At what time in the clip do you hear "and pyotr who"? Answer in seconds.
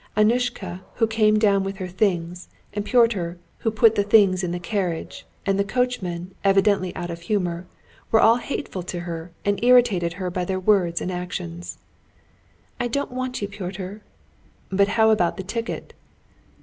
2.73-3.69